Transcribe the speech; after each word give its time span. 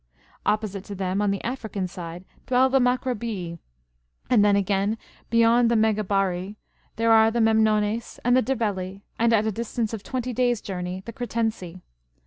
Opposite 0.47 0.83
to 0.85 0.95
them, 0.95 1.21
on 1.21 1.29
the 1.29 1.43
African 1.43 1.87
side, 1.87 2.25
dwell 2.47 2.69
the 2.71 2.79
Macrobii,^^ 2.79 3.59
and 4.31 4.43
then 4.43 4.55
again, 4.55 4.97
beyond 5.29 5.69
the 5.69 5.75
jVIegabarri, 5.75 6.55
there 6.95 7.11
are 7.11 7.29
the 7.29 7.37
Memnones 7.37 8.17
and 8.25 8.35
the 8.35 8.41
Dabeli, 8.41 9.03
and, 9.19 9.31
at 9.31 9.45
a 9.45 9.51
distance 9.51 9.93
of 9.93 10.01
twentj' 10.01 10.33
days' 10.33 10.59
journey, 10.59 11.03
the 11.05 11.13
Critensi. 11.13 11.81